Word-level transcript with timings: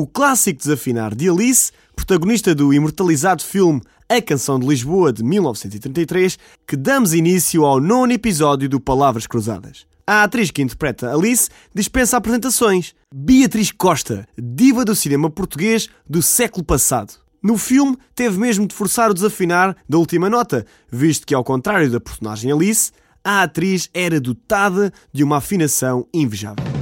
o 0.00 0.06
clássico 0.06 0.58
desafinar 0.58 1.14
de 1.14 1.26
Alice, 1.26 1.72
protagonista 1.94 2.54
do 2.54 2.74
imortalizado 2.74 3.42
filme 3.42 3.80
A 4.06 4.20
Canção 4.20 4.60
de 4.60 4.66
Lisboa 4.66 5.10
de 5.10 5.24
1933, 5.24 6.38
que 6.66 6.76
damos 6.76 7.14
início 7.14 7.64
ao 7.64 7.80
nono 7.80 8.12
episódio 8.12 8.68
do 8.68 8.78
Palavras 8.78 9.26
Cruzadas. 9.26 9.86
A 10.06 10.22
atriz 10.22 10.50
que 10.50 10.60
interpreta 10.60 11.10
Alice 11.10 11.48
dispensa 11.74 12.18
apresentações. 12.18 12.94
Beatriz 13.12 13.72
Costa, 13.72 14.28
diva 14.36 14.84
do 14.84 14.94
cinema 14.94 15.30
português 15.30 15.88
do 16.06 16.20
século 16.22 16.62
passado. 16.62 17.14
No 17.42 17.56
filme, 17.56 17.96
teve 18.14 18.38
mesmo 18.38 18.66
de 18.66 18.74
forçar 18.74 19.10
o 19.10 19.14
desafinar 19.14 19.74
da 19.88 19.96
última 19.96 20.28
nota, 20.28 20.66
visto 20.92 21.26
que, 21.26 21.34
ao 21.34 21.42
contrário 21.42 21.90
da 21.90 22.00
personagem 22.00 22.52
Alice, 22.52 22.92
a 23.24 23.42
atriz 23.42 23.88
era 23.94 24.20
dotada 24.20 24.92
de 25.10 25.24
uma 25.24 25.38
afinação 25.38 26.06
invejável. 26.12 26.75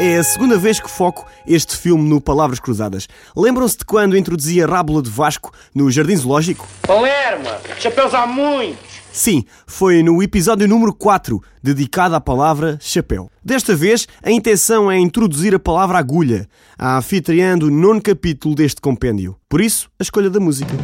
É 0.00 0.16
a 0.16 0.24
segunda 0.24 0.58
vez 0.58 0.80
que 0.80 0.90
foco 0.90 1.24
este 1.46 1.76
filme 1.76 2.08
no 2.08 2.20
Palavras 2.20 2.58
Cruzadas. 2.58 3.06
Lembram-se 3.36 3.78
de 3.78 3.84
quando 3.84 4.16
introduzia 4.16 4.66
Rábula 4.66 5.00
de 5.00 5.08
Vasco 5.08 5.52
no 5.72 5.88
Jardim 5.88 6.16
Zoológico? 6.16 6.66
Palermo, 6.82 7.48
chapéus 7.78 8.12
há 8.12 8.26
muitos. 8.26 8.94
Sim, 9.12 9.44
foi 9.68 10.02
no 10.02 10.20
episódio 10.20 10.66
número 10.66 10.92
4, 10.92 11.40
dedicado 11.62 12.16
à 12.16 12.20
palavra 12.20 12.76
chapéu. 12.80 13.30
Desta 13.44 13.76
vez, 13.76 14.08
a 14.20 14.32
intenção 14.32 14.90
é 14.90 14.98
introduzir 14.98 15.54
a 15.54 15.60
palavra 15.60 15.96
agulha, 15.96 16.48
a 16.76 16.98
anfitriã 16.98 17.56
do 17.56 17.70
nono 17.70 18.02
capítulo 18.02 18.56
deste 18.56 18.80
compêndio. 18.80 19.36
Por 19.48 19.60
isso, 19.60 19.88
a 20.00 20.02
escolha 20.02 20.28
da 20.28 20.40
música. 20.40 20.74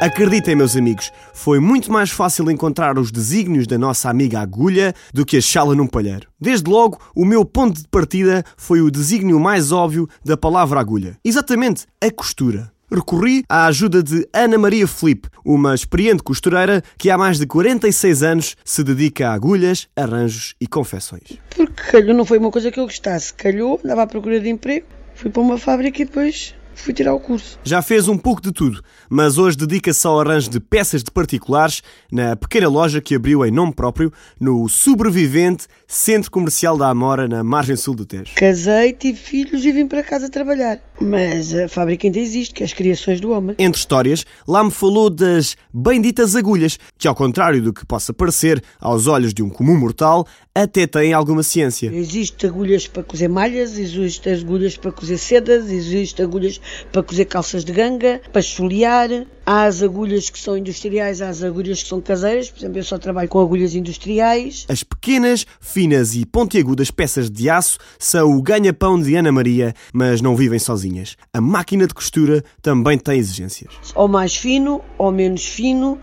Acreditem, 0.00 0.56
meus 0.56 0.78
amigos, 0.78 1.12
foi 1.34 1.60
muito 1.60 1.92
mais 1.92 2.08
fácil 2.08 2.50
encontrar 2.50 2.98
os 2.98 3.12
desígnios 3.12 3.66
da 3.66 3.76
nossa 3.76 4.08
amiga 4.08 4.40
agulha 4.40 4.94
do 5.12 5.26
que 5.26 5.36
achá-la 5.36 5.74
num 5.74 5.86
palheiro. 5.86 6.26
Desde 6.40 6.70
logo, 6.70 6.98
o 7.14 7.22
meu 7.22 7.44
ponto 7.44 7.82
de 7.82 7.86
partida 7.86 8.42
foi 8.56 8.80
o 8.80 8.90
desígnio 8.90 9.38
mais 9.38 9.72
óbvio 9.72 10.08
da 10.24 10.38
palavra 10.38 10.80
agulha. 10.80 11.18
Exatamente, 11.22 11.84
a 12.02 12.10
costura. 12.10 12.72
Recorri 12.90 13.44
à 13.46 13.66
ajuda 13.66 14.02
de 14.02 14.26
Ana 14.32 14.56
Maria 14.56 14.88
Felipe, 14.88 15.28
uma 15.44 15.74
experiente 15.74 16.22
costureira 16.22 16.82
que 16.96 17.10
há 17.10 17.18
mais 17.18 17.38
de 17.38 17.46
46 17.46 18.22
anos 18.22 18.56
se 18.64 18.82
dedica 18.82 19.28
a 19.28 19.34
agulhas, 19.34 19.86
arranjos 19.94 20.54
e 20.58 20.66
confecções. 20.66 21.38
Porque 21.50 21.92
calhou, 21.92 22.16
não 22.16 22.24
foi 22.24 22.38
uma 22.38 22.50
coisa 22.50 22.72
que 22.72 22.80
eu 22.80 22.84
gostasse. 22.84 23.34
Calhou, 23.34 23.78
andava 23.84 24.04
à 24.04 24.06
procura 24.06 24.40
de 24.40 24.48
emprego, 24.48 24.86
fui 25.14 25.30
para 25.30 25.42
uma 25.42 25.58
fábrica 25.58 26.00
e 26.00 26.06
depois 26.06 26.54
fui 26.74 26.94
tirar 26.94 27.14
o 27.14 27.20
curso. 27.20 27.58
Já 27.64 27.82
fez 27.82 28.08
um 28.08 28.16
pouco 28.16 28.40
de 28.40 28.52
tudo, 28.52 28.82
mas 29.08 29.38
hoje 29.38 29.56
dedica-se 29.56 30.06
ao 30.06 30.20
arranjo 30.20 30.50
de 30.50 30.60
peças 30.60 31.02
de 31.02 31.10
particulares 31.10 31.82
na 32.10 32.36
pequena 32.36 32.68
loja 32.68 33.00
que 33.00 33.14
abriu 33.14 33.44
em 33.44 33.50
nome 33.50 33.72
próprio 33.72 34.12
no 34.38 34.68
sobrevivente 34.68 35.66
Centro 35.86 36.30
Comercial 36.30 36.78
da 36.78 36.88
Amora, 36.88 37.28
na 37.28 37.42
margem 37.42 37.76
sul 37.76 37.94
do 37.94 38.06
Tejo. 38.06 38.34
Casei, 38.34 38.92
tive 38.92 39.18
filhos 39.18 39.64
e 39.64 39.72
vim 39.72 39.86
para 39.86 40.02
casa 40.02 40.28
trabalhar. 40.28 40.80
Mas 41.00 41.54
a 41.54 41.68
fábrica 41.68 42.06
ainda 42.06 42.18
existe, 42.18 42.54
que 42.54 42.62
é 42.62 42.66
as 42.66 42.72
criações 42.72 43.20
do 43.20 43.30
homem. 43.30 43.56
Entre 43.58 43.78
histórias, 43.78 44.24
lá 44.46 44.62
me 44.62 44.70
falou 44.70 45.10
das 45.10 45.56
benditas 45.72 46.36
agulhas, 46.36 46.78
que 46.98 47.08
ao 47.08 47.14
contrário 47.14 47.62
do 47.62 47.72
que 47.72 47.84
possa 47.86 48.12
parecer 48.12 48.62
aos 48.80 49.06
olhos 49.06 49.34
de 49.34 49.42
um 49.42 49.48
comum 49.48 49.76
mortal, 49.76 50.26
até 50.54 50.86
têm 50.86 51.12
alguma 51.12 51.42
ciência. 51.42 51.90
Existem 51.92 52.50
agulhas 52.50 52.86
para 52.86 53.02
cozer 53.02 53.28
malhas, 53.28 53.78
existem 53.78 54.34
agulhas 54.34 54.76
para 54.76 54.90
cozer 54.90 55.18
sedas, 55.18 55.70
existem 55.70 56.24
agulhas 56.24 56.60
para 56.90 57.02
cozer 57.02 57.24
calças 57.26 57.64
de 57.64 57.72
ganga, 57.72 58.20
para 58.32 58.42
chulear. 58.42 59.08
Há 59.46 59.64
as 59.64 59.82
agulhas 59.82 60.30
que 60.30 60.38
são 60.38 60.56
industriais, 60.56 61.20
há 61.20 61.28
as 61.28 61.42
agulhas 61.42 61.82
que 61.82 61.88
são 61.88 62.00
caseiras. 62.00 62.50
Por 62.50 62.58
exemplo, 62.58 62.78
eu 62.78 62.84
só 62.84 62.98
trabalho 62.98 63.28
com 63.28 63.40
agulhas 63.40 63.74
industriais. 63.74 64.64
As 64.68 64.82
pequenas, 64.82 65.46
finas 65.60 66.14
e 66.14 66.24
pontiagudas 66.24 66.90
peças 66.90 67.30
de 67.30 67.48
aço 67.48 67.78
são 67.98 68.36
o 68.36 68.42
ganha-pão 68.42 69.00
de 69.00 69.14
Ana 69.16 69.32
Maria, 69.32 69.74
mas 69.92 70.20
não 70.20 70.36
vivem 70.36 70.58
sozinhas. 70.58 71.16
A 71.32 71.40
máquina 71.40 71.86
de 71.86 71.94
costura 71.94 72.44
também 72.62 72.98
tem 72.98 73.18
exigências. 73.18 73.72
Ou 73.94 74.06
mais 74.06 74.36
fino, 74.36 74.80
ou 74.98 75.10
menos 75.10 75.44
fino, 75.44 75.98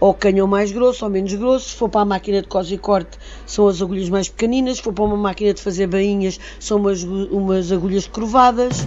ou 0.00 0.14
canhão 0.14 0.46
mais 0.46 0.72
grosso 0.72 1.04
ou 1.04 1.10
menos 1.10 1.32
grosso. 1.34 1.68
Se 1.68 1.74
for 1.76 1.88
para 1.88 2.00
a 2.00 2.04
máquina 2.04 2.40
de 2.40 2.48
cose 2.48 2.74
e 2.74 2.78
corte, 2.78 3.18
são 3.46 3.68
as 3.68 3.80
agulhas 3.80 4.08
mais 4.08 4.28
pequeninas. 4.28 4.78
Se 4.78 4.82
for 4.82 4.92
para 4.92 5.04
uma 5.04 5.16
máquina 5.16 5.52
de 5.52 5.60
fazer 5.60 5.86
bainhas, 5.86 6.40
são 6.58 6.78
umas, 6.78 7.04
umas 7.04 7.70
agulhas 7.70 8.06
curvadas. 8.06 8.86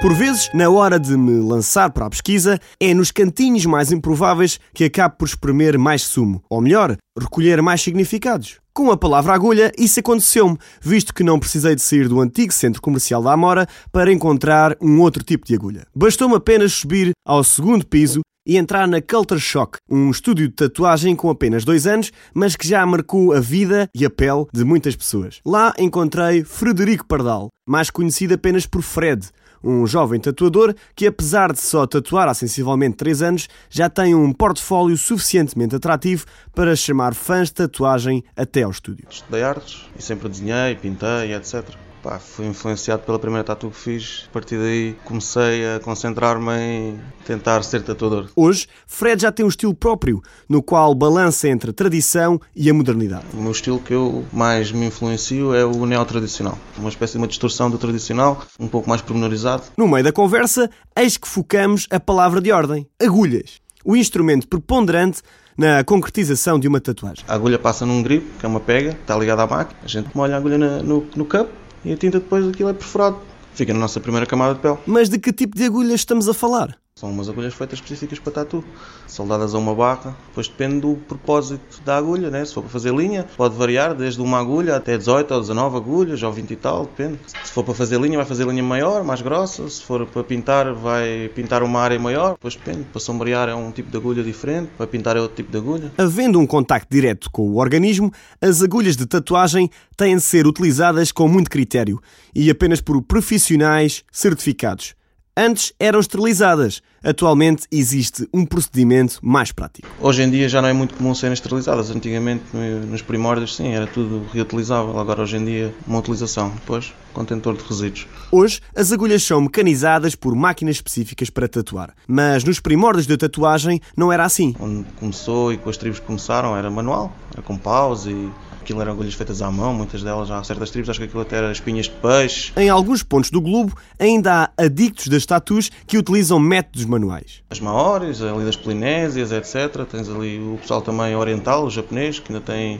Por 0.00 0.14
vezes, 0.14 0.48
na 0.54 0.70
hora 0.70 0.96
de 0.96 1.16
me 1.16 1.40
lançar 1.40 1.90
para 1.90 2.06
a 2.06 2.10
pesquisa, 2.10 2.60
é 2.78 2.94
nos 2.94 3.10
cantinhos 3.10 3.66
mais 3.66 3.90
improváveis 3.90 4.60
que 4.72 4.84
acabo 4.84 5.16
por 5.16 5.26
espremer 5.26 5.76
mais 5.76 6.02
sumo, 6.02 6.40
ou 6.48 6.60
melhor, 6.60 6.96
recolher 7.18 7.60
mais 7.60 7.82
significados. 7.82 8.60
Com 8.72 8.92
a 8.92 8.96
palavra 8.96 9.34
agulha, 9.34 9.72
isso 9.76 9.98
aconteceu-me, 9.98 10.56
visto 10.80 11.12
que 11.12 11.24
não 11.24 11.40
precisei 11.40 11.74
de 11.74 11.82
sair 11.82 12.06
do 12.08 12.20
antigo 12.20 12.52
centro 12.52 12.80
comercial 12.80 13.20
da 13.20 13.32
Amora 13.32 13.66
para 13.90 14.12
encontrar 14.12 14.76
um 14.80 15.00
outro 15.00 15.24
tipo 15.24 15.44
de 15.44 15.56
agulha. 15.56 15.84
Bastou-me 15.92 16.36
apenas 16.36 16.74
subir 16.74 17.10
ao 17.26 17.42
segundo 17.42 17.84
piso 17.84 18.20
e 18.48 18.56
entrar 18.56 18.88
na 18.88 19.02
Culture 19.02 19.38
Shock, 19.38 19.76
um 19.90 20.10
estúdio 20.10 20.48
de 20.48 20.54
tatuagem 20.54 21.14
com 21.14 21.28
apenas 21.28 21.66
dois 21.66 21.86
anos, 21.86 22.10
mas 22.32 22.56
que 22.56 22.66
já 22.66 22.84
marcou 22.86 23.34
a 23.34 23.40
vida 23.40 23.90
e 23.94 24.06
a 24.06 24.10
pele 24.10 24.46
de 24.54 24.64
muitas 24.64 24.96
pessoas. 24.96 25.40
Lá 25.44 25.74
encontrei 25.78 26.42
Frederico 26.42 27.06
Pardal, 27.06 27.50
mais 27.68 27.90
conhecido 27.90 28.32
apenas 28.32 28.64
por 28.64 28.80
Fred, 28.80 29.28
um 29.62 29.86
jovem 29.86 30.20
tatuador 30.20 30.74
que, 30.94 31.06
apesar 31.06 31.52
de 31.52 31.60
só 31.60 31.86
tatuar 31.86 32.28
há 32.28 32.34
sensivelmente 32.34 32.96
3 32.96 33.22
anos, 33.22 33.48
já 33.68 33.88
tem 33.88 34.14
um 34.14 34.32
portfólio 34.32 34.96
suficientemente 34.96 35.74
atrativo 35.74 36.26
para 36.54 36.76
chamar 36.76 37.14
fãs 37.14 37.48
de 37.48 37.54
tatuagem 37.54 38.22
até 38.36 38.62
ao 38.62 38.70
estúdio. 38.70 39.06
Estudei 39.10 39.42
artes 39.42 39.84
e 39.98 40.02
sempre 40.02 40.28
desenhei, 40.28 40.74
pintei, 40.76 41.34
etc. 41.34 41.87
Pá, 42.02 42.18
fui 42.18 42.46
influenciado 42.46 43.02
pela 43.02 43.18
primeira 43.18 43.42
tatu 43.42 43.70
que 43.70 43.76
fiz. 43.76 44.24
A 44.28 44.32
partir 44.32 44.56
daí 44.56 44.96
comecei 45.04 45.66
a 45.74 45.80
concentrar-me 45.80 46.52
em 46.52 47.00
tentar 47.26 47.62
ser 47.64 47.82
tatuador. 47.82 48.28
Hoje, 48.36 48.68
Fred 48.86 49.22
já 49.22 49.32
tem 49.32 49.44
um 49.44 49.48
estilo 49.48 49.74
próprio, 49.74 50.22
no 50.48 50.62
qual 50.62 50.94
balança 50.94 51.48
entre 51.48 51.70
a 51.70 51.72
tradição 51.72 52.40
e 52.54 52.70
a 52.70 52.74
modernidade. 52.74 53.24
O 53.34 53.38
meu 53.38 53.50
estilo 53.50 53.80
que 53.80 53.92
eu 53.92 54.24
mais 54.32 54.70
me 54.70 54.86
influencio 54.86 55.52
é 55.54 55.64
o 55.64 55.84
neo-tradicional. 55.86 56.56
Uma 56.76 56.88
espécie 56.88 57.12
de 57.14 57.18
uma 57.18 57.26
distorção 57.26 57.68
do 57.68 57.78
tradicional, 57.78 58.42
um 58.60 58.68
pouco 58.68 58.88
mais 58.88 59.02
pormenorizado. 59.02 59.64
No 59.76 59.88
meio 59.88 60.04
da 60.04 60.12
conversa, 60.12 60.70
eis 60.96 61.16
que 61.16 61.26
focamos 61.26 61.86
a 61.90 61.98
palavra 61.98 62.40
de 62.40 62.52
ordem: 62.52 62.86
agulhas. 63.02 63.60
O 63.84 63.96
instrumento 63.96 64.46
preponderante 64.46 65.22
na 65.56 65.82
concretização 65.82 66.60
de 66.60 66.68
uma 66.68 66.80
tatuagem. 66.80 67.24
A 67.26 67.34
agulha 67.34 67.58
passa 67.58 67.84
num 67.84 68.00
gripo, 68.02 68.26
que 68.38 68.46
é 68.46 68.48
uma 68.48 68.60
pega, 68.60 68.90
está 68.90 69.16
ligada 69.18 69.42
à 69.42 69.46
máquina. 69.46 69.80
A 69.82 69.88
gente 69.88 70.08
molha 70.14 70.34
a 70.34 70.38
agulha 70.38 70.56
no, 70.58 71.04
no 71.16 71.24
cup 71.24 71.48
e 71.84 71.92
a 71.92 71.96
tinta 71.96 72.18
depois 72.18 72.44
daquilo 72.44 72.70
é 72.70 72.72
perfurado. 72.72 73.18
Fica 73.54 73.72
na 73.72 73.80
nossa 73.80 74.00
primeira 74.00 74.26
camada 74.26 74.54
de 74.54 74.60
pele. 74.60 74.78
Mas 74.86 75.08
de 75.08 75.18
que 75.18 75.32
tipo 75.32 75.56
de 75.56 75.64
agulhas 75.64 76.00
estamos 76.00 76.28
a 76.28 76.34
falar? 76.34 76.78
São 76.98 77.12
umas 77.12 77.28
agulhas 77.28 77.54
feitas 77.54 77.78
específicas 77.78 78.18
para 78.18 78.32
tatu, 78.32 78.64
soldadas 79.06 79.54
a 79.54 79.58
uma 79.58 79.72
barra. 79.72 80.16
Depois 80.26 80.48
depende 80.48 80.80
do 80.80 80.96
propósito 81.06 81.80
da 81.84 81.96
agulha, 81.96 82.28
né? 82.28 82.44
Se 82.44 82.52
for 82.52 82.62
para 82.62 82.70
fazer 82.70 82.92
linha, 82.92 83.24
pode 83.36 83.54
variar 83.54 83.94
desde 83.94 84.20
uma 84.20 84.40
agulha 84.40 84.74
até 84.74 84.98
18 84.98 85.32
ou 85.32 85.40
19 85.40 85.76
agulhas, 85.76 86.20
ou 86.24 86.32
20 86.32 86.50
e 86.50 86.56
tal, 86.56 86.86
depende. 86.86 87.20
Se 87.44 87.52
for 87.52 87.62
para 87.62 87.72
fazer 87.72 88.00
linha, 88.00 88.16
vai 88.16 88.26
fazer 88.26 88.44
linha 88.48 88.64
maior, 88.64 89.04
mais 89.04 89.22
grossa. 89.22 89.68
Se 89.70 89.80
for 89.80 90.04
para 90.06 90.24
pintar, 90.24 90.74
vai 90.74 91.30
pintar 91.36 91.62
uma 91.62 91.78
área 91.78 92.00
maior. 92.00 92.32
Depois 92.32 92.56
depende. 92.56 92.82
Para 92.90 93.00
sombrear 93.00 93.48
é 93.48 93.54
um 93.54 93.70
tipo 93.70 93.92
de 93.92 93.96
agulha 93.96 94.24
diferente, 94.24 94.68
para 94.76 94.88
pintar 94.88 95.16
é 95.16 95.20
outro 95.20 95.36
tipo 95.36 95.52
de 95.52 95.58
agulha. 95.58 95.92
Havendo 95.96 96.40
um 96.40 96.46
contacto 96.48 96.88
direto 96.90 97.30
com 97.30 97.48
o 97.48 97.58
organismo, 97.58 98.12
as 98.42 98.60
agulhas 98.60 98.96
de 98.96 99.06
tatuagem 99.06 99.70
têm 99.96 100.16
de 100.16 100.22
ser 100.22 100.48
utilizadas 100.48 101.12
com 101.12 101.28
muito 101.28 101.48
critério 101.48 102.02
e 102.34 102.50
apenas 102.50 102.80
por 102.80 103.00
profissionais 103.02 104.02
certificados. 104.10 104.97
Antes 105.40 105.72
eram 105.78 106.00
esterilizadas. 106.00 106.82
Atualmente 107.00 107.62
existe 107.70 108.28
um 108.34 108.44
procedimento 108.44 109.20
mais 109.22 109.52
prático. 109.52 109.86
Hoje 110.00 110.22
em 110.22 110.28
dia 110.28 110.48
já 110.48 110.60
não 110.60 110.68
é 110.68 110.72
muito 110.72 110.96
comum 110.96 111.14
serem 111.14 111.32
esterilizadas. 111.32 111.92
Antigamente, 111.92 112.42
nos 112.52 113.02
primórdios, 113.02 113.54
sim, 113.54 113.68
era 113.68 113.86
tudo 113.86 114.26
reutilizável. 114.32 114.98
Agora, 114.98 115.22
hoje 115.22 115.36
em 115.36 115.44
dia, 115.44 115.72
uma 115.86 116.00
utilização. 116.00 116.50
Depois, 116.50 116.92
contentor 117.12 117.56
de 117.56 117.62
resíduos. 117.62 118.08
Hoje, 118.32 118.60
as 118.74 118.90
agulhas 118.90 119.22
são 119.22 119.42
mecanizadas 119.42 120.16
por 120.16 120.34
máquinas 120.34 120.74
específicas 120.74 121.30
para 121.30 121.46
tatuar. 121.46 121.94
Mas 122.08 122.42
nos 122.42 122.58
primórdios 122.58 123.06
da 123.06 123.16
tatuagem 123.16 123.80
não 123.96 124.12
era 124.12 124.24
assim. 124.24 124.56
Onde 124.58 124.86
começou 124.98 125.52
e 125.52 125.56
com 125.56 125.70
as 125.70 125.76
tribos 125.76 126.00
começaram 126.00 126.56
era 126.56 126.68
manual, 126.68 127.16
era 127.32 127.42
com 127.42 127.56
paus 127.56 128.06
e 128.06 128.28
Aquilo 128.68 128.82
eram 128.82 128.92
agulhas 128.92 129.14
feitas 129.14 129.40
à 129.40 129.50
mão, 129.50 129.72
muitas 129.72 130.02
delas, 130.02 130.30
há 130.30 130.44
certas 130.44 130.70
tribos, 130.70 130.90
acho 130.90 130.98
que 130.98 131.06
aquilo 131.06 131.22
até 131.22 131.38
era 131.38 131.50
espinhas 131.50 131.86
de 131.86 131.92
peixe. 131.92 132.52
Em 132.54 132.68
alguns 132.68 133.02
pontos 133.02 133.30
do 133.30 133.40
globo 133.40 133.74
ainda 133.98 134.52
há 134.58 134.64
adictos 134.64 135.08
das 135.08 135.24
tatus 135.24 135.70
que 135.86 135.96
utilizam 135.96 136.38
métodos 136.38 136.84
manuais. 136.84 137.42
As 137.48 137.60
maoris, 137.60 138.20
ali 138.20 138.44
das 138.44 138.56
Polinésias, 138.56 139.32
etc. 139.32 139.86
Tens 139.90 140.06
ali 140.10 140.38
o 140.38 140.58
pessoal 140.58 140.82
também 140.82 141.16
oriental, 141.16 141.64
o 141.64 141.70
japonês, 141.70 142.18
que 142.18 142.30
ainda 142.30 142.44
tem 142.44 142.78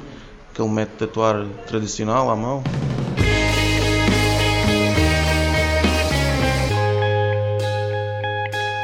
aquele 0.52 0.68
método 0.68 0.98
de 0.98 1.06
tatuar 1.06 1.46
tradicional 1.66 2.28
à 2.28 2.36
mão. 2.36 2.62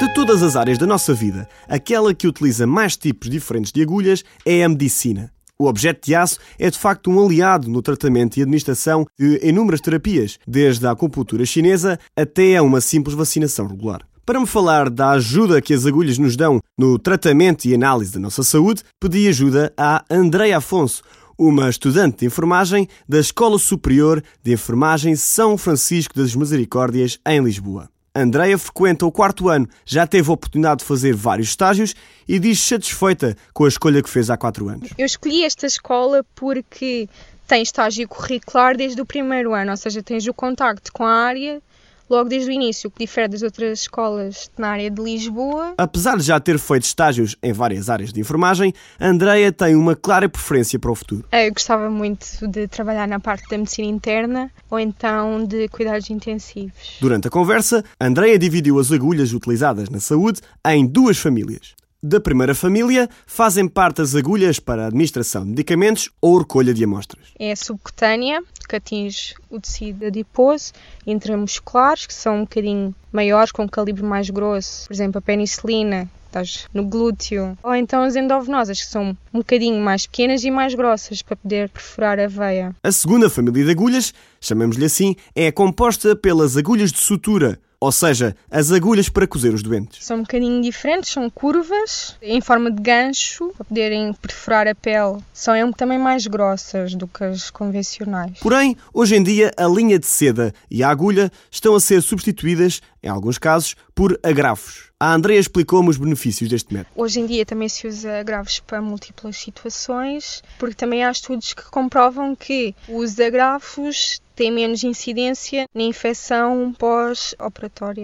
De 0.01 0.11
todas 0.15 0.41
as 0.41 0.55
áreas 0.55 0.79
da 0.79 0.87
nossa 0.87 1.13
vida, 1.13 1.47
aquela 1.69 2.15
que 2.15 2.27
utiliza 2.27 2.65
mais 2.65 2.97
tipos 2.97 3.29
diferentes 3.29 3.71
de 3.71 3.83
agulhas 3.83 4.23
é 4.43 4.63
a 4.63 4.69
medicina. 4.69 5.34
O 5.57 5.67
objeto 5.67 6.05
de 6.05 6.13
aço 6.13 6.37
é 6.59 6.69
de 6.69 6.77
facto 6.77 7.09
um 7.09 7.25
aliado 7.25 7.69
no 7.69 7.81
tratamento 7.81 8.37
e 8.37 8.41
administração 8.41 9.05
de 9.17 9.39
inúmeras 9.41 9.79
terapias, 9.79 10.37
desde 10.45 10.85
a 10.85 10.91
acupuntura 10.91 11.45
chinesa 11.45 11.97
até 12.15 12.57
a 12.57 12.63
uma 12.63 12.81
simples 12.81 13.15
vacinação 13.15 13.65
regular. 13.65 14.01
Para 14.25 14.39
me 14.39 14.45
falar 14.47 14.89
da 14.89 15.11
ajuda 15.11 15.61
que 15.61 15.73
as 15.73 15.85
agulhas 15.85 16.17
nos 16.17 16.35
dão 16.35 16.59
no 16.77 16.99
tratamento 16.99 17.65
e 17.65 17.73
análise 17.73 18.11
da 18.11 18.19
nossa 18.19 18.43
saúde, 18.43 18.83
pedi 18.99 19.27
ajuda 19.29 19.71
a 19.77 20.03
Andréia 20.09 20.57
Afonso, 20.57 21.03
uma 21.37 21.69
estudante 21.69 22.19
de 22.19 22.25
enfermagem 22.25 22.87
da 23.07 23.19
Escola 23.19 23.57
Superior 23.57 24.21
de 24.43 24.53
Enfermagem 24.53 25.15
São 25.15 25.57
Francisco 25.57 26.15
das 26.15 26.35
Misericórdias, 26.35 27.17
em 27.25 27.41
Lisboa. 27.41 27.89
Andreia 28.15 28.57
frequenta 28.57 29.05
o 29.05 29.11
quarto 29.11 29.49
ano, 29.49 29.67
já 29.85 30.07
teve 30.07 30.29
a 30.29 30.33
oportunidade 30.33 30.79
de 30.79 30.85
fazer 30.85 31.13
vários 31.13 31.49
estágios 31.49 31.93
e 32.25 32.39
diz 32.39 32.59
satisfeita 32.61 33.35
com 33.53 33.65
a 33.65 33.67
escolha 33.67 34.01
que 34.01 34.09
fez 34.09 34.29
há 34.29 34.37
quatro 34.37 34.69
anos. 34.69 34.89
Eu 34.97 35.05
escolhi 35.05 35.43
esta 35.43 35.65
escola 35.65 36.25
porque 36.33 37.09
tem 37.45 37.61
estágio 37.61 38.07
curricular 38.07 38.77
desde 38.77 39.01
o 39.01 39.05
primeiro 39.05 39.53
ano, 39.53 39.71
ou 39.71 39.77
seja, 39.77 40.01
tens 40.01 40.25
o 40.25 40.33
contacto 40.33 40.93
com 40.93 41.05
a 41.05 41.11
área 41.11 41.61
logo 42.09 42.29
desde 42.29 42.49
o 42.49 42.53
início, 42.53 42.89
que 42.91 43.05
difere 43.05 43.27
das 43.27 43.41
outras 43.41 43.81
escolas 43.81 44.49
na 44.57 44.69
área 44.69 44.89
de 44.89 45.01
Lisboa. 45.01 45.73
Apesar 45.77 46.17
de 46.17 46.23
já 46.23 46.39
ter 46.39 46.59
feito 46.59 46.83
estágios 46.83 47.35
em 47.41 47.53
várias 47.53 47.89
áreas 47.89 48.11
de 48.13 48.19
enfermagem, 48.19 48.73
Andreia 48.99 49.51
tem 49.51 49.75
uma 49.75 49.95
clara 49.95 50.29
preferência 50.29 50.77
para 50.79 50.91
o 50.91 50.95
futuro. 50.95 51.25
Eu 51.31 51.53
gostava 51.53 51.89
muito 51.89 52.25
de 52.47 52.67
trabalhar 52.67 53.07
na 53.07 53.19
parte 53.19 53.47
da 53.49 53.57
medicina 53.57 53.87
interna 53.87 54.51
ou 54.69 54.79
então 54.79 55.45
de 55.45 55.67
cuidados 55.69 56.09
intensivos. 56.09 56.97
Durante 56.99 57.27
a 57.27 57.31
conversa, 57.31 57.83
Andreia 57.99 58.37
dividiu 58.37 58.79
as 58.79 58.91
agulhas 58.91 59.33
utilizadas 59.33 59.89
na 59.89 59.99
saúde 59.99 60.41
em 60.65 60.85
duas 60.85 61.17
famílias. 61.17 61.75
Da 62.07 62.19
primeira 62.19 62.53
família 62.53 63.09
fazem 63.25 63.67
parte 63.67 63.99
as 63.99 64.13
agulhas 64.13 64.59
para 64.59 64.83
a 64.83 64.87
administração 64.89 65.43
de 65.43 65.49
medicamentos 65.49 66.11
ou 66.21 66.37
recolha 66.37 66.71
de 66.71 66.83
amostras. 66.83 67.29
É 67.39 67.55
subcutânea, 67.55 68.43
que 68.69 68.75
atinge 68.75 69.33
o 69.49 69.59
tecido 69.59 70.05
adiposo, 70.05 70.71
intramusculares, 71.07 72.05
que 72.05 72.13
são 72.13 72.35
um 72.35 72.41
bocadinho 72.41 72.93
maiores, 73.11 73.51
com 73.51 73.63
um 73.63 73.67
calibre 73.67 74.03
mais 74.03 74.29
grosso. 74.29 74.85
Por 74.85 74.93
exemplo, 74.93 75.17
a 75.17 75.21
penicilina, 75.23 76.07
estás 76.27 76.67
no 76.71 76.83
glúteo. 76.85 77.57
Ou 77.63 77.73
então 77.73 78.03
as 78.03 78.15
endovenosas, 78.15 78.81
que 78.81 78.87
são 78.87 79.17
um 79.33 79.39
bocadinho 79.39 79.81
mais 79.81 80.05
pequenas 80.05 80.43
e 80.43 80.51
mais 80.51 80.75
grossas, 80.75 81.23
para 81.23 81.35
poder 81.35 81.69
perfurar 81.69 82.19
a 82.19 82.27
veia. 82.27 82.75
A 82.83 82.91
segunda 82.91 83.31
família 83.31 83.65
de 83.65 83.71
agulhas, 83.71 84.13
chamamos-lhe 84.39 84.85
assim, 84.85 85.15
é 85.33 85.51
composta 85.51 86.15
pelas 86.15 86.55
agulhas 86.55 86.91
de 86.91 86.99
sutura, 86.99 87.59
ou 87.79 87.91
seja, 87.91 88.35
as 88.49 88.71
agulhas 88.71 89.09
para 89.09 89.27
cozer 89.27 89.53
os 89.53 89.61
doentes. 89.61 90.05
São 90.05 90.17
um 90.17 90.21
bocadinho 90.21 90.61
diferentes, 90.61 91.11
são 91.11 91.29
curvas, 91.29 92.17
em 92.21 92.41
forma 92.41 92.71
de 92.71 92.81
gancho, 92.81 93.51
para 93.55 93.65
poderem 93.65 94.13
perfurar 94.13 94.67
a 94.67 94.75
pele. 94.75 95.17
São 95.33 95.71
também 95.71 95.97
mais 95.97 96.27
grossas 96.27 96.95
do 96.95 97.07
que 97.07 97.23
as 97.23 97.49
convencionais. 97.49 98.39
Porém, 98.39 98.75
hoje 98.93 99.15
em 99.15 99.23
dia, 99.23 99.51
a 99.57 99.67
linha 99.67 99.99
de 99.99 100.05
seda 100.05 100.53
e 100.69 100.83
a 100.83 100.89
agulha 100.89 101.31
estão 101.51 101.75
a 101.75 101.79
ser 101.79 102.01
substituídas, 102.01 102.81
em 103.01 103.09
alguns 103.09 103.37
casos, 103.37 103.75
por 103.93 104.19
agrafos. 104.23 104.91
A 104.97 105.13
Andrea 105.13 105.39
explicou-me 105.39 105.89
os 105.89 105.97
benefícios 105.97 106.49
deste 106.49 106.73
método. 106.73 106.91
Hoje 106.95 107.19
em 107.19 107.25
dia 107.25 107.45
também 107.45 107.67
se 107.67 107.85
usa 107.85 108.19
agrafos 108.19 108.61
para 108.61 108.81
múltiplas 108.81 109.35
situações, 109.37 110.41
porque 110.57 110.75
também 110.75 111.03
há 111.03 111.11
estudos 111.11 111.53
que 111.53 111.69
comprovam 111.69 112.33
que 112.33 112.73
os 112.87 113.19
agrafos 113.19 114.21
têm 114.35 114.51
menos 114.51 114.83
incidência 114.83 115.67
na 115.73 115.83
infecção 115.83 116.73
pós-operatória. 117.05 118.03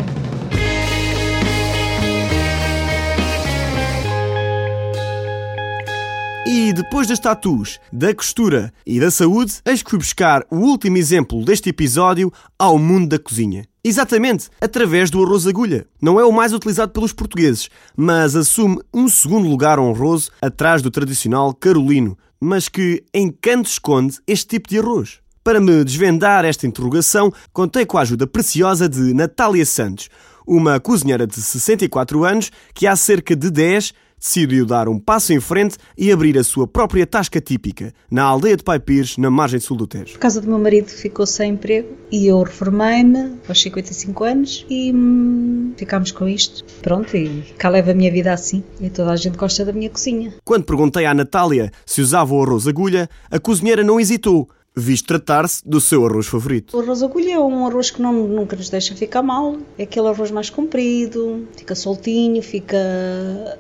E 6.46 6.72
depois 6.74 7.08
das 7.08 7.18
tatus, 7.18 7.80
da 7.92 8.14
costura 8.14 8.72
e 8.86 9.00
da 9.00 9.10
saúde, 9.10 9.56
eis 9.66 9.82
que 9.82 9.98
buscar 9.98 10.46
o 10.52 10.58
último 10.58 10.98
exemplo 10.98 11.44
deste 11.44 11.70
episódio 11.70 12.32
ao 12.60 12.78
mundo 12.78 13.10
da 13.10 13.18
cozinha. 13.18 13.66
Exatamente, 13.84 14.50
através 14.60 15.10
do 15.10 15.24
arroz 15.24 15.48
agulha. 15.48 15.88
Não 16.00 16.20
é 16.20 16.26
o 16.26 16.32
mais 16.32 16.54
utilizado 16.54 16.92
pelos 16.92 17.12
portugueses, 17.12 17.70
mas 17.98 18.36
assume 18.36 18.80
um 18.94 19.08
segundo 19.08 19.50
lugar 19.50 19.80
honroso 19.80 20.30
atrás 20.40 20.84
do 20.84 20.92
tradicional 20.92 21.56
carolino, 21.56 22.16
mas 22.40 22.70
que 22.70 23.04
encanto 23.12 23.68
esconde 23.68 24.20
este 24.28 24.46
tipo 24.46 24.70
de 24.70 24.78
arroz. 24.78 25.22
Para 25.44 25.60
me 25.60 25.84
desvendar 25.84 26.46
esta 26.46 26.68
interrogação, 26.68 27.34
contei 27.52 27.84
com 27.84 27.98
a 27.98 28.02
ajuda 28.02 28.28
preciosa 28.28 28.88
de 28.88 29.12
Natália 29.12 29.66
Santos, 29.66 30.08
uma 30.46 30.80
cozinheira 30.80 31.26
de 31.26 31.42
64 31.42 32.24
anos 32.24 32.52
que 32.76 32.86
há 32.86 32.96
cerca 32.96 33.36
de 33.36 33.50
10 33.50 33.92
decidiu 34.20 34.68
dar 34.68 34.88
um 34.88 35.00
passo 35.00 35.34
em 35.34 35.40
frente 35.40 35.78
e 35.98 36.12
abrir 36.12 36.38
a 36.38 36.44
sua 36.44 36.68
própria 36.68 37.08
tasca 37.08 37.42
típica, 37.42 37.92
na 38.10 38.22
aldeia 38.22 38.56
de 38.56 38.64
Pai 38.64 38.80
Pires, 38.80 39.18
na 39.18 39.32
margem 39.32 39.60
sul 39.60 39.76
do 39.76 39.88
Tejo. 39.88 40.14
Por 40.14 40.20
causa 40.20 40.40
do 40.40 40.48
meu 40.48 40.60
marido 40.60 40.90
ficou 40.90 41.26
sem 41.26 41.54
emprego 41.54 41.98
e 42.12 42.28
eu 42.28 42.44
reformei-me 42.44 43.38
aos 43.50 43.60
55 43.60 44.24
anos 44.24 44.64
e 44.70 44.94
hum, 44.94 45.74
ficámos 45.76 46.12
com 46.12 46.28
isto. 46.28 46.64
Pronto, 46.84 47.18
e 47.18 47.42
cá 47.58 47.68
leva 47.68 47.90
a 47.90 47.96
minha 47.96 48.12
vida 48.12 48.32
assim. 48.32 48.64
E 48.80 48.92
toda 48.92 49.12
a 49.12 49.16
gente 49.16 49.38
gosta 49.38 49.66
da 49.66 49.74
minha 49.74 49.90
cozinha. 49.90 50.36
Quando 50.46 50.66
perguntei 50.66 51.08
à 51.08 51.16
Natália 51.16 51.72
se 51.84 52.00
usava 52.00 52.32
o 52.32 52.44
arroz 52.44 52.68
agulha, 52.68 53.10
a 53.32 53.40
cozinheira 53.40 53.84
não 53.84 54.00
hesitou 54.00 54.48
visto 54.76 55.08
tratar-se 55.08 55.68
do 55.68 55.82
seu 55.82 56.06
arroz 56.06 56.28
favorito. 56.28 56.76
O 56.76 56.82
arroz 56.82 57.04
agulha 57.04 57.34
é 57.34 57.40
um 57.40 57.68
arroz 57.68 57.92
que 57.92 58.02
não, 58.02 58.14
nunca 58.14 58.56
nos 58.56 58.70
deixa 58.70 58.96
ficar 58.96 59.22
mal. 59.22 59.58
É 59.78 59.84
aquele 59.84 60.08
arroz 60.08 60.32
mais 60.32 60.50
comprido, 60.50 61.48
fica 61.56 61.76
soltinho, 61.76 62.42
fica. 62.42 62.78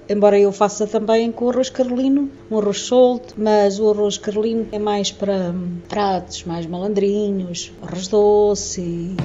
Embora 0.08 0.40
eu 0.40 0.52
faça 0.52 0.88
também 0.88 1.32
com 1.32 1.46
o 1.46 1.50
arroz 1.50 1.70
carolino, 1.70 2.30
um 2.50 2.58
arroz 2.60 2.80
solto, 2.80 3.36
mas 3.38 3.80
o 3.80 3.90
arroz 3.90 4.18
carolino 4.18 4.68
é 4.72 4.80
mais 4.80 5.12
para 5.12 5.54
pratos 5.88 6.44
mais 6.44 6.66
malandrinhos, 6.66 7.72
arroz 7.82 8.08
doce. 8.08 9.16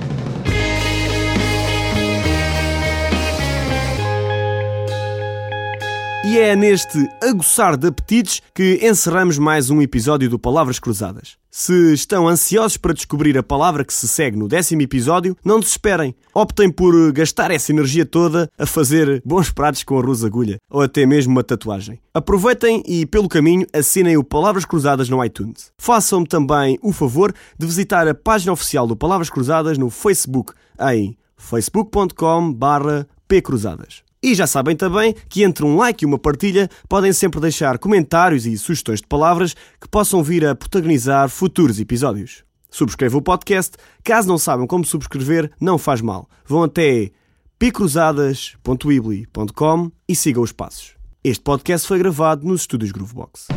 E 6.28 6.40
é 6.40 6.56
neste 6.56 7.08
aguçar 7.22 7.76
de 7.76 7.86
apetites 7.86 8.42
que 8.52 8.80
encerramos 8.82 9.38
mais 9.38 9.70
um 9.70 9.80
episódio 9.80 10.28
do 10.28 10.40
Palavras 10.40 10.80
Cruzadas. 10.80 11.36
Se 11.48 11.94
estão 11.94 12.26
ansiosos 12.26 12.76
para 12.76 12.92
descobrir 12.92 13.38
a 13.38 13.44
palavra 13.44 13.84
que 13.84 13.94
se 13.94 14.08
segue 14.08 14.36
no 14.36 14.48
décimo 14.48 14.82
episódio, 14.82 15.36
não 15.44 15.60
desesperem. 15.60 16.16
Optem 16.34 16.68
por 16.68 17.12
gastar 17.12 17.52
essa 17.52 17.70
energia 17.70 18.04
toda 18.04 18.50
a 18.58 18.66
fazer 18.66 19.22
bons 19.24 19.52
pratos 19.52 19.84
com 19.84 20.00
arroz 20.00 20.24
agulha 20.24 20.58
ou 20.68 20.82
até 20.82 21.06
mesmo 21.06 21.30
uma 21.30 21.44
tatuagem. 21.44 22.00
Aproveitem 22.12 22.82
e, 22.88 23.06
pelo 23.06 23.28
caminho, 23.28 23.64
assinem 23.72 24.16
o 24.16 24.24
Palavras 24.24 24.64
Cruzadas 24.64 25.08
no 25.08 25.24
iTunes. 25.24 25.70
Façam-me 25.78 26.26
também 26.26 26.76
o 26.82 26.92
favor 26.92 27.32
de 27.56 27.66
visitar 27.66 28.08
a 28.08 28.14
página 28.16 28.52
oficial 28.52 28.88
do 28.88 28.96
Palavras 28.96 29.30
Cruzadas 29.30 29.78
no 29.78 29.90
Facebook 29.90 30.52
em 30.90 31.16
facebook.com/pcruzadas. 31.36 34.05
E 34.22 34.34
já 34.34 34.46
sabem 34.46 34.76
também 34.76 35.14
que 35.28 35.42
entre 35.42 35.64
um 35.64 35.76
like 35.76 36.04
e 36.04 36.06
uma 36.06 36.18
partilha 36.18 36.68
podem 36.88 37.12
sempre 37.12 37.40
deixar 37.40 37.78
comentários 37.78 38.46
e 38.46 38.56
sugestões 38.58 39.00
de 39.00 39.06
palavras 39.06 39.54
que 39.80 39.88
possam 39.88 40.22
vir 40.22 40.46
a 40.46 40.54
protagonizar 40.54 41.28
futuros 41.28 41.78
episódios. 41.78 42.42
Subscrevam 42.70 43.20
o 43.20 43.22
podcast. 43.22 43.76
Caso 44.02 44.26
não 44.28 44.38
saibam 44.38 44.66
como 44.66 44.84
subscrever, 44.84 45.52
não 45.60 45.78
faz 45.78 46.00
mal. 46.00 46.28
Vão 46.46 46.62
até 46.62 47.10
picruzadas.ibli.com 47.58 49.90
e 50.08 50.14
sigam 50.14 50.42
os 50.42 50.52
passos. 50.52 50.94
Este 51.24 51.42
podcast 51.42 51.88
foi 51.88 51.98
gravado 51.98 52.46
nos 52.46 52.62
estúdios 52.62 52.92
Groovebox. 52.92 53.48